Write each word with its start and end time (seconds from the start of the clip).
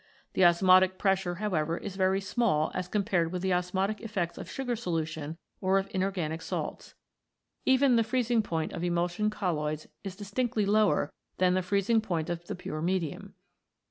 The 0.33 0.43
osmotic 0.43 0.97
pressure, 0.97 1.35
however, 1.35 1.77
is 1.77 1.95
very 1.95 2.21
small 2.21 2.71
as 2.73 2.87
compared 2.87 3.31
with 3.31 3.43
the 3.43 3.53
osmotic 3.53 4.01
effects 4.01 4.39
of 4.39 4.49
sugar 4.49 4.75
solution 4.75 5.37
or 5.61 5.77
of 5.77 5.87
inorganic 5.91 6.41
salts. 6.41 6.95
Even 7.67 7.97
the 7.97 8.03
freezing 8.03 8.41
point 8.41 8.73
of 8.73 8.83
emulsion 8.83 9.29
colloids 9.29 9.85
is 10.03 10.15
dis 10.15 10.31
tinctly 10.31 10.65
lower 10.65 11.13
than 11.37 11.53
the 11.53 11.61
freezing 11.61 12.01
point 12.01 12.31
of 12.31 12.43
the 12.47 12.55
pure 12.55 12.81
medium. 12.81 13.35